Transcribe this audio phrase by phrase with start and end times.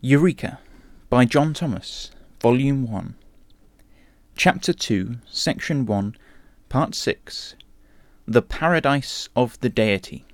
[0.00, 0.60] Eureka
[1.10, 3.16] by John Thomas, Volume 1,
[4.36, 6.16] Chapter 2, Section 1,
[6.68, 7.56] Part 6
[8.24, 10.24] The Paradise of the Deity.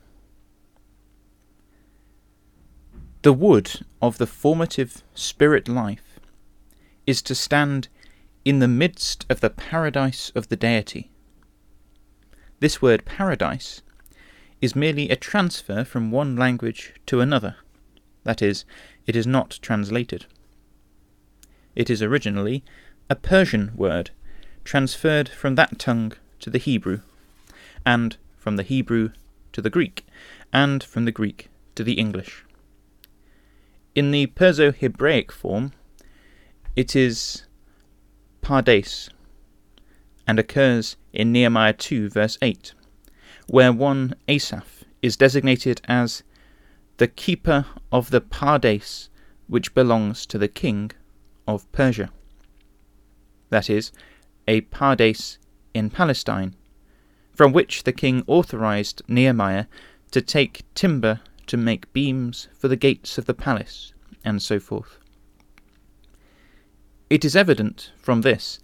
[3.22, 6.20] The wood of the formative spirit life
[7.06, 7.88] is to stand
[8.44, 11.10] in the midst of the paradise of the Deity.
[12.60, 13.80] This word paradise
[14.60, 17.56] is merely a transfer from one language to another.
[18.24, 18.64] That is,
[19.06, 20.26] it is not translated.
[21.74, 22.64] It is originally
[23.10, 24.10] a Persian word,
[24.64, 27.00] transferred from that tongue to the Hebrew,
[27.84, 29.10] and from the Hebrew
[29.52, 30.06] to the Greek,
[30.52, 32.44] and from the Greek to the English.
[33.94, 35.72] In the Perso Hebraic form,
[36.74, 37.44] it is
[38.42, 39.10] Pardes,
[40.26, 42.72] and occurs in Nehemiah 2, verse 8,
[43.46, 46.22] where one Asaph is designated as
[46.96, 49.08] the keeper of the Pardes
[49.46, 50.90] which belongs to the king
[51.46, 52.10] of Persia.
[53.50, 53.92] That is,
[54.46, 55.38] a Pardes
[55.74, 56.54] in Palestine,
[57.32, 59.66] from which the king authorized Nehemiah
[60.12, 63.92] to take timber to make beams for the gates of the palace,
[64.24, 64.98] and so forth.
[67.10, 68.60] It is evident from this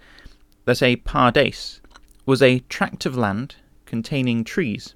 [0.64, 1.81] that a Pardes
[2.25, 4.95] was a tract of land containing trees,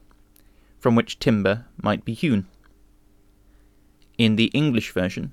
[0.78, 2.46] from which timber might be hewn.
[4.16, 5.32] In the English version,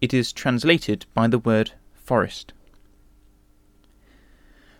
[0.00, 2.52] it is translated by the word forest.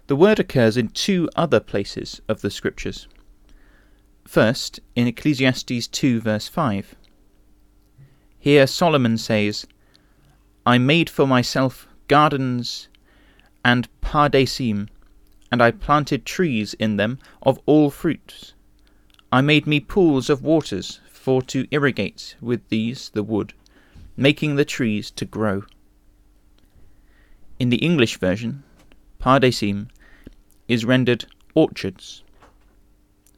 [0.08, 3.06] The word occurs in two other places of the Scriptures.
[4.26, 6.94] First, in Ecclesiastes 2, verse 5.
[8.38, 9.66] Here Solomon says,
[10.64, 12.88] I made for myself gardens
[13.64, 14.88] and pardesim,
[15.52, 18.54] and I planted trees in them of all fruits.
[19.30, 23.52] I made me pools of waters for to irrigate with these the wood,
[24.16, 25.62] making the trees to grow.
[27.58, 28.62] In the English version,
[29.20, 29.88] pardesim
[30.68, 32.22] is rendered orchards.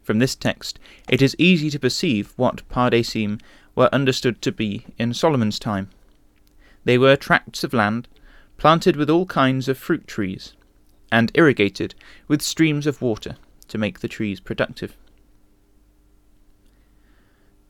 [0.05, 0.79] From this text,
[1.09, 3.41] it is easy to perceive what pardesim
[3.75, 5.91] were understood to be in Solomon's time.
[6.85, 8.07] They were tracts of land
[8.57, 10.53] planted with all kinds of fruit trees,
[11.11, 11.97] and irrigated
[12.29, 13.35] with streams of water
[13.67, 14.97] to make the trees productive.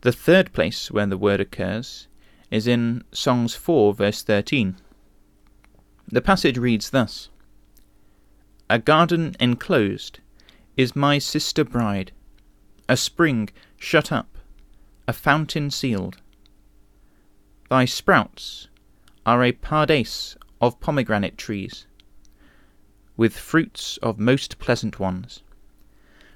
[0.02, 2.08] The third place where the word occurs
[2.50, 4.76] is in Songs 4, verse 13.
[6.08, 7.28] The passage reads thus
[8.70, 10.20] A garden enclosed
[10.74, 12.12] is my sister bride,
[12.88, 14.38] a spring shut up,
[15.06, 16.16] a fountain sealed.
[17.68, 18.68] Thy sprouts
[19.26, 21.86] are a pardes of pomegranate trees,
[23.18, 25.42] with fruits of most pleasant ones,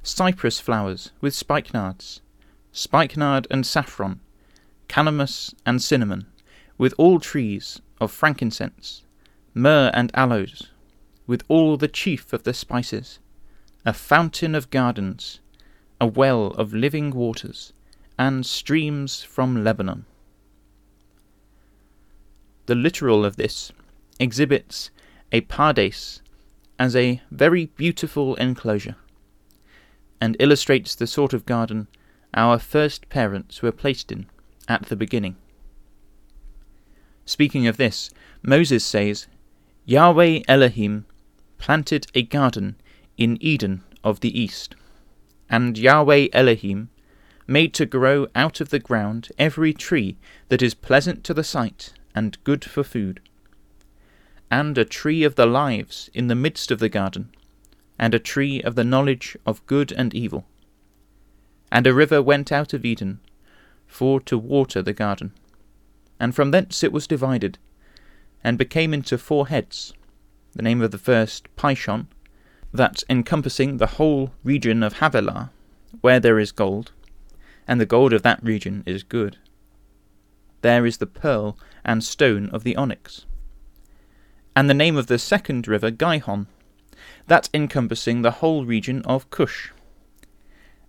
[0.02, 2.20] cypress flowers with spikenards
[2.74, 4.18] spikenard and saffron,
[4.88, 6.26] calamus and cinnamon,
[6.76, 9.04] with all trees of frankincense,
[9.54, 10.70] myrrh and aloes,
[11.24, 13.20] with all the chief of the spices,
[13.86, 15.38] a fountain of gardens,
[16.00, 17.72] a well of living waters,
[18.18, 20.04] and streams from Lebanon.
[22.66, 23.70] The literal of this
[24.18, 24.90] exhibits
[25.30, 26.22] a pardes
[26.76, 28.96] as a very beautiful enclosure,
[30.20, 31.86] and illustrates the sort of garden
[32.34, 34.26] our first parents were placed in
[34.68, 35.36] at the beginning.
[37.24, 38.10] Speaking of this,
[38.42, 39.26] Moses says,
[39.86, 41.06] Yahweh Elohim
[41.58, 42.76] planted a garden
[43.16, 44.74] in Eden of the east,
[45.48, 46.90] and Yahweh Elohim
[47.46, 50.16] made to grow out of the ground every tree
[50.48, 53.20] that is pleasant to the sight and good for food,
[54.50, 57.28] and a tree of the lives in the midst of the garden,
[57.98, 60.46] and a tree of the knowledge of good and evil.
[61.74, 63.18] And a river went out of Eden,
[63.88, 65.32] for to water the garden.
[66.20, 67.58] And from thence it was divided,
[68.44, 69.92] and became into four heads.
[70.52, 72.06] The name of the first Pishon,
[72.72, 75.50] that encompassing the whole region of Havilah,
[76.00, 76.92] where there is gold,
[77.66, 79.38] and the gold of that region is good.
[80.60, 83.26] There is the pearl and stone of the onyx.
[84.54, 86.46] And the name of the second river Gihon,
[87.26, 89.72] that encompassing the whole region of Cush,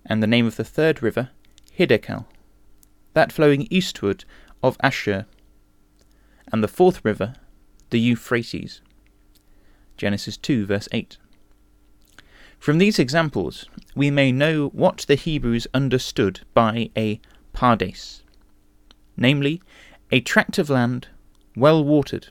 [0.06, 1.30] and the name of the third river,
[1.78, 2.26] Hiddekel,
[3.14, 4.26] that flowing eastward
[4.62, 5.26] of Ashur,
[6.52, 7.36] and the fourth river,
[7.90, 8.82] the Euphrates.
[9.98, 11.18] Genesis 2, verse 8.
[12.60, 13.66] From these examples,
[13.96, 17.20] we may know what the Hebrews understood by a
[17.54, 18.24] pardes,
[19.16, 19.62] namely,
[20.12, 21.08] a tract of land
[21.56, 22.28] well watered,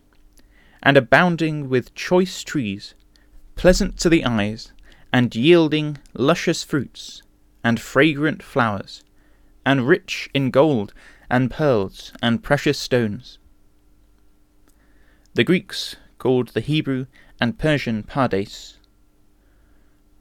[0.82, 2.94] and abounding with choice trees,
[3.56, 4.72] pleasant to the eyes,
[5.12, 7.22] and yielding luscious fruits,
[7.64, 9.02] and fragrant flowers,
[9.66, 10.92] and rich in gold
[11.30, 13.38] and pearls and precious stones.
[15.34, 17.06] the Greeks called the Hebrew
[17.40, 18.76] and Persian Pardes,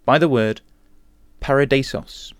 [0.05, 0.61] by the word
[1.39, 2.33] paradisos,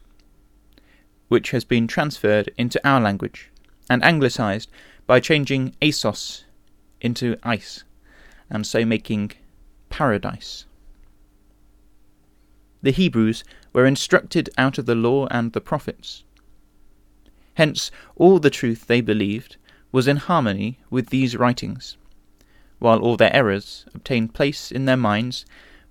[1.27, 3.51] which has been transferred into our language
[3.89, 4.71] and anglicised
[5.06, 6.45] by changing asos
[6.99, 7.83] into ice,
[8.49, 9.31] and so making
[9.89, 10.65] paradise.
[12.81, 16.23] The Hebrews were instructed out of the law and the prophets.
[17.55, 19.57] Hence, all the truth they believed
[19.91, 21.97] was in harmony with these writings,
[22.79, 25.45] while all their errors obtained place in their minds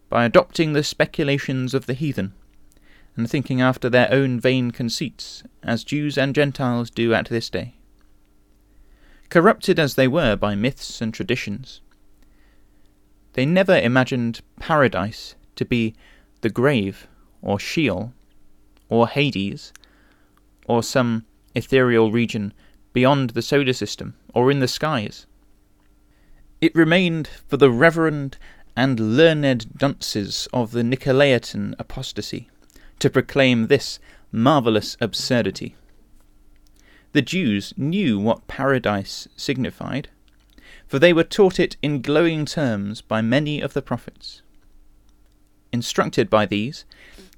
[0.09, 2.33] by adopting the speculations of the heathen,
[3.17, 7.75] and thinking after their own vain conceits, as Jews and Gentiles do at this day.
[9.29, 11.81] Corrupted as they were by myths and traditions,
[13.35, 15.95] they never imagined paradise to be
[16.43, 17.07] the grave,
[17.43, 18.13] or Sheol,
[18.89, 19.73] or Hades,
[20.67, 22.53] or some ethereal region
[22.93, 25.27] beyond the solar system or in the skies.
[26.61, 28.39] It remained for the reverend
[28.77, 32.49] and learned dunces of the Nicolaitan apostasy
[33.01, 33.99] to proclaim this
[34.31, 35.77] marvellous absurdity.
[37.13, 40.09] The Jews knew what paradise signified,
[40.87, 44.41] for they were taught it in glowing terms by many of the prophets.
[45.73, 46.85] Instructed by these,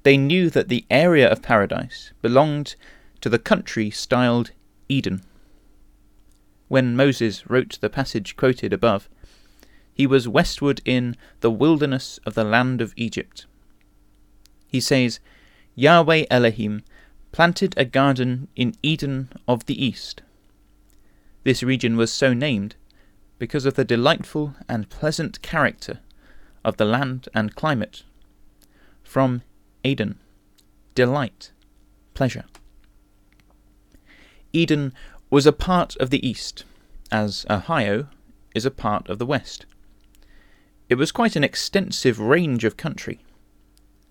[0.05, 2.75] they knew that the area of paradise belonged
[3.21, 4.51] to the country styled
[4.87, 5.23] Eden.
[6.67, 9.09] When Moses wrote the passage quoted above,
[9.91, 13.47] he was westward in the wilderness of the land of Egypt.
[14.67, 15.19] He says,
[15.73, 16.83] Yahweh Elohim
[17.31, 20.21] planted a garden in Eden of the east.
[21.43, 22.75] This region was so named
[23.39, 26.01] because of the delightful and pleasant character
[26.63, 28.03] of the land and climate.
[29.01, 29.41] From
[29.85, 30.17] Eden,
[30.95, 31.51] delight,
[32.15, 32.45] pleasure.
[34.51, 34.91] Eden
[35.29, 36.63] was a part of the east,
[37.11, 38.07] as Ohio
[38.55, 39.67] is a part of the west.
[40.89, 43.19] It was quite an extensive range of country,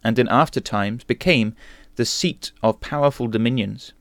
[0.05, 1.57] and in after times became
[1.97, 3.93] the seat of powerful dominions.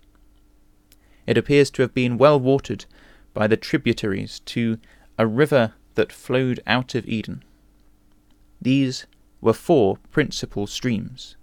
[1.25, 2.85] It appears to have been well watered
[3.33, 4.77] by the tributaries to
[5.17, 7.43] a river that flowed out of Eden.
[8.61, 9.07] These
[9.41, 11.35] were four principal streams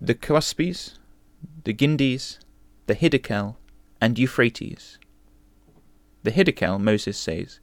[0.00, 0.98] the Choaspes,
[1.64, 2.38] the Gyndes,
[2.86, 3.56] the Hiddekel,
[4.00, 4.98] and Euphrates.
[6.22, 7.60] The Hiddekel, Moses says,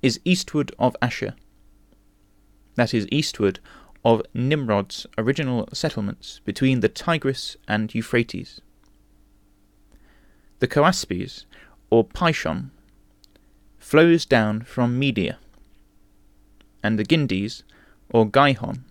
[0.00, 1.34] is eastward of Ashur.
[2.76, 3.58] That is eastward
[4.04, 8.60] of Nimrod's original settlements between the Tigris and Euphrates.
[10.60, 11.46] The Choaspes,
[11.90, 12.70] or Pishon,
[13.78, 15.38] flows down from Media,
[16.82, 17.64] and the Gyndes,
[18.10, 18.84] or Gihon,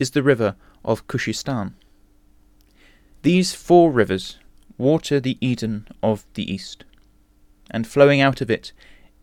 [0.00, 1.74] is the river of Cushistan.
[3.22, 4.38] These four rivers
[4.76, 6.84] water the Eden of the east,
[7.70, 8.72] and flowing out of it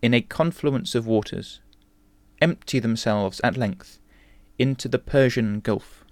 [0.01, 1.59] in a confluence of waters,
[2.41, 3.99] empty themselves at length
[4.57, 6.05] into the Persian Gulf.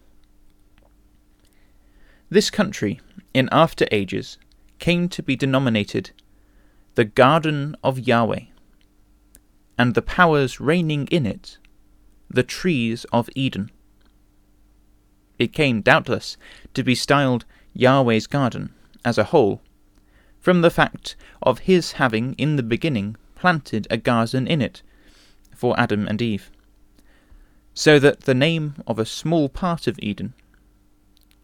[2.30, 3.00] This country,
[3.34, 4.38] in after ages,
[4.80, 6.12] came to be denominated
[6.96, 8.48] the Garden of Yahweh,
[9.78, 11.58] and the powers reigning in it,
[12.30, 13.72] the trees of Eden.
[15.40, 16.36] It came, doubtless,
[16.74, 18.74] to be styled Yahweh's garden
[19.04, 19.62] as a whole,
[20.40, 24.82] from the fact of his having in the beginning planted a garden in it
[25.56, 26.52] for Adam and Eve
[27.78, 30.34] so that the name of a small part of Eden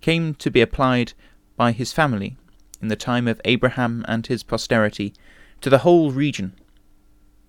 [0.02, 1.14] came to be applied
[1.56, 2.36] by his family
[2.82, 5.14] in the time of Abraham and his posterity
[5.62, 6.56] to the whole region,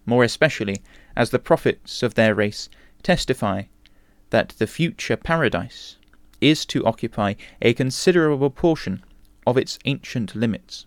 [0.04, 0.82] more especially
[1.16, 2.68] as the prophets of their race
[3.02, 3.62] testify
[4.28, 5.96] that the future paradise
[6.44, 9.02] is to occupy a considerable portion
[9.46, 10.86] of its ancient limits.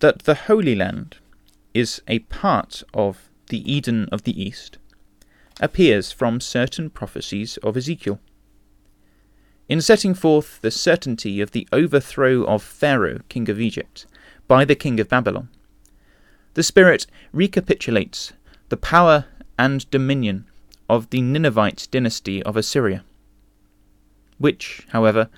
[0.00, 1.18] That the Holy Land
[1.72, 4.78] is a part of the Eden of the East
[5.60, 8.18] appears from certain prophecies of Ezekiel.
[9.68, 14.06] In setting forth the certainty of the overthrow of Pharaoh, king of Egypt,
[14.48, 15.48] by the king of Babylon,
[16.54, 18.32] the Spirit recapitulates
[18.68, 20.49] the power and dominion
[20.90, 23.04] of the Ninevite dynasty of Assyria,
[24.38, 25.28] which, however,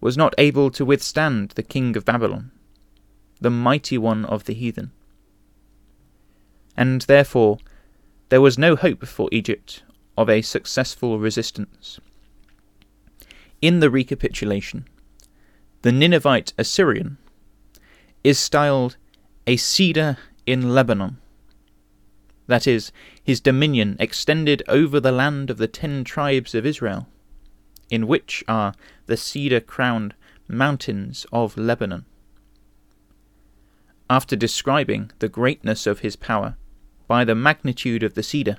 [0.00, 2.50] was not able to withstand the king of Babylon,
[3.38, 4.92] the mighty one of the heathen.
[6.74, 7.58] And therefore
[8.30, 9.82] there was no hope for Egypt
[10.16, 12.00] of a successful resistance.
[13.60, 14.86] In the recapitulation,
[15.82, 17.18] the Ninevite Assyrian
[18.22, 18.96] is styled
[19.46, 21.18] a cedar in Lebanon.
[22.46, 27.08] That is, his dominion extended over the land of the ten tribes of Israel,
[27.90, 28.74] in which are
[29.06, 30.14] the cedar crowned
[30.48, 32.04] mountains of Lebanon.
[34.10, 36.56] after describing the greatness of his power
[37.08, 38.58] by the magnitude of the cedar,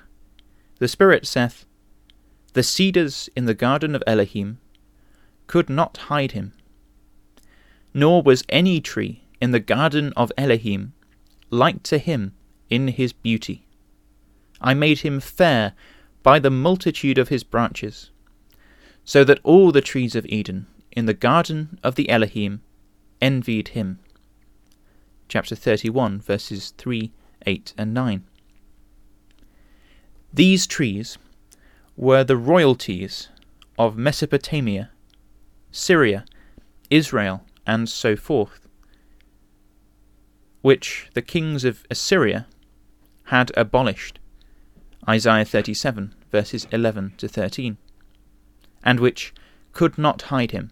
[0.80, 1.66] the Spirit saith,
[2.54, 4.58] The cedars in the garden of Elohim
[5.48, 6.54] could not hide him,
[7.94, 10.94] nor was any tree in the garden of Elohim
[11.50, 12.34] like to him
[12.70, 13.65] in his beauty.
[14.62, 15.74] I made him fair
[16.24, 18.12] by the multitude of his branches,
[19.04, 22.62] so that all the trees of Eden in the garden of the Elohim
[23.22, 24.00] envied him.
[25.28, 27.12] Chapter 31, verses 3,
[27.46, 28.24] 8, and 9.
[30.34, 31.18] These trees
[31.96, 33.30] were the royalties
[33.78, 34.92] of Mesopotamia,
[35.72, 36.26] Syria,
[36.90, 38.68] Israel, and so forth,
[40.62, 42.48] which the kings of Assyria
[43.26, 44.20] had abolished.
[45.08, 47.78] Isaiah 37, verses 11 to 13,
[48.84, 49.34] and which
[49.72, 50.72] could not hide him,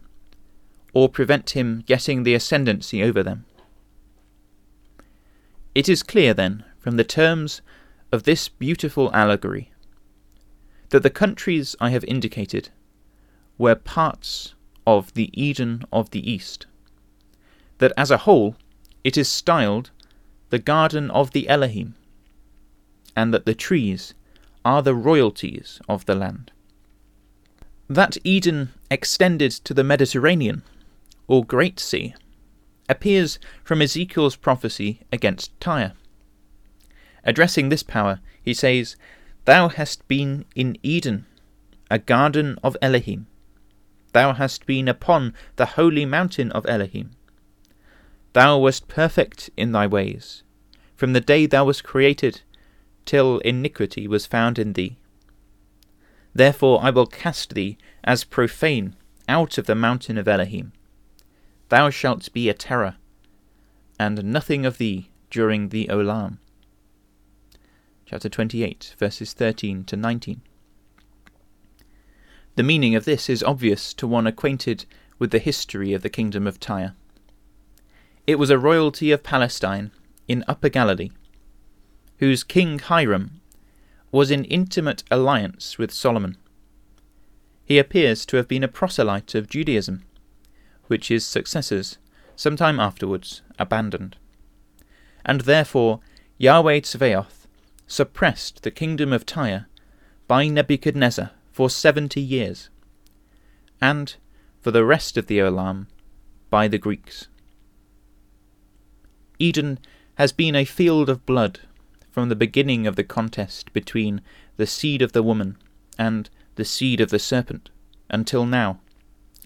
[0.92, 3.46] or prevent him getting the ascendancy over them.
[5.76, 7.62] It is clear, then, from the terms
[8.12, 9.72] of this beautiful allegory,
[10.90, 12.70] that the countries I have indicated
[13.58, 16.66] were parts of the Eden of the East,
[17.78, 18.56] that as a whole
[19.04, 19.92] it is styled
[20.50, 21.96] the Garden of the Elohim,
[23.16, 24.14] and that the trees
[24.66, 26.52] are the royalties of the land.
[27.90, 30.64] That Eden extended to the Mediterranean,
[31.28, 32.16] or Great Sea,
[32.90, 35.94] appears from Ezekiel's prophecy against Tyre.
[37.24, 38.96] Addressing this power, he says,
[39.46, 41.26] Thou hast been in Eden,
[41.90, 43.28] a garden of Elohim.
[44.14, 47.12] Thou hast been upon the holy mountain of Elohim.
[48.34, 50.44] Thou wast perfect in thy ways,
[50.96, 52.42] from the day thou wast created,
[53.06, 54.98] till iniquity was found in thee.
[56.34, 58.96] Therefore I will cast thee as profane
[59.28, 60.74] out of the mountain of Elohim.
[61.70, 62.96] Thou shalt be a terror,
[64.00, 66.38] and nothing of thee during the Olam
[68.14, 70.42] chapter 28, verses 13 to 19.
[72.56, 74.86] The meaning of this is obvious to one acquainted
[75.18, 76.94] with the history of the kingdom of Tyre.
[78.28, 79.90] It was a royalty of Palestine
[80.28, 81.10] in Upper Galilee,
[82.18, 83.42] whose king Hiram
[84.12, 86.38] was in intimate alliance with Solomon.
[87.66, 90.04] He appears to have been a proselyte of Judaism,
[90.88, 91.98] which his successors,
[92.36, 94.18] some time afterwards, abandoned.
[95.26, 96.00] And therefore
[96.38, 97.48] Yahweh Tzvaoth
[97.88, 99.68] suppressed the kingdom of Tyre
[100.28, 102.70] by Nebuchadnezzar for seventy years,
[103.82, 104.16] and
[104.62, 105.88] for the rest of the Olam
[106.50, 107.28] by the Greeks.
[109.40, 109.80] Eden
[110.16, 111.60] has been a field of blood
[112.14, 114.22] from the beginning of the contest between
[114.56, 115.58] the seed of the woman
[115.98, 117.72] and the seed of the serpent
[118.08, 118.80] until now,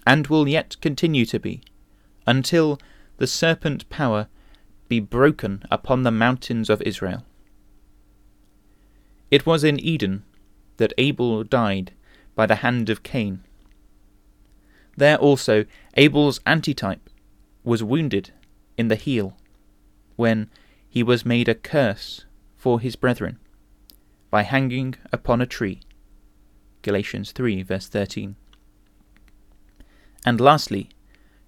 [0.06, 1.62] and will yet continue to be,
[2.26, 2.78] until
[3.16, 4.28] the serpent power
[4.86, 7.24] be broken upon the mountains of Israel.
[9.30, 10.24] It was in Eden
[10.76, 11.92] that Abel died
[12.34, 13.44] by the hand of Cain.
[14.94, 15.64] There also
[15.96, 17.08] Abel's antitype
[17.64, 18.30] was wounded
[18.76, 19.38] in the heel,
[20.16, 20.50] when
[20.86, 22.26] he was made a curse
[22.76, 23.38] his brethren,
[24.30, 25.80] by hanging upon a tree.
[26.82, 28.36] Galatians 3, verse 13.
[30.24, 30.90] And lastly,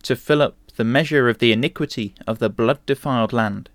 [0.02, 3.68] to fill up the measure of the iniquity of the blood defiled land,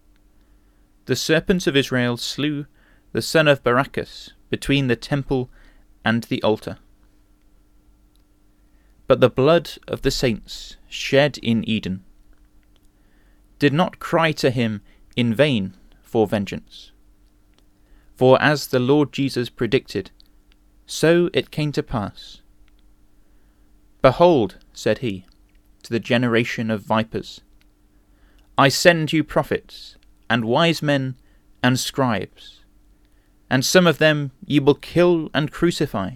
[1.05, 2.65] the serpents of Israel slew
[3.11, 5.49] the son of Barachas, between the temple
[6.03, 6.77] and the altar.
[9.07, 12.03] But the blood of the saints shed in Eden
[13.59, 14.81] did not cry to him
[15.15, 16.91] in vain for vengeance.
[18.15, 20.11] For as the Lord Jesus predicted,
[20.85, 22.41] so it came to pass.
[24.01, 25.25] Behold, said he,
[25.83, 27.41] to the generation of vipers,
[28.57, 29.97] I send you prophets,
[30.29, 31.15] and wise men,
[31.61, 32.61] and scribes
[33.49, 36.11] and some of them ye will kill and crucify,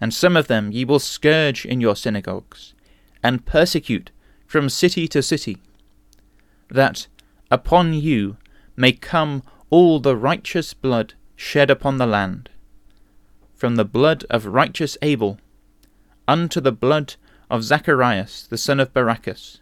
[0.00, 2.74] and some of them ye will scourge in your synagogues,
[3.22, 4.10] and persecute
[4.46, 5.58] from city to city,
[6.68, 7.06] that
[7.50, 8.36] upon you
[8.76, 12.50] may come all the righteous blood shed upon the land,
[13.56, 15.38] from the blood of righteous Abel
[16.28, 17.14] unto the blood
[17.50, 19.60] of Zacharias the son of Barachas,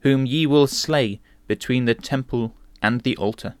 [0.00, 3.54] whom ye will slay between the temple and the altar.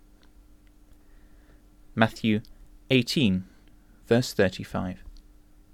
[1.94, 2.42] Matthew
[2.90, 3.44] 18,
[4.06, 5.05] verse 35.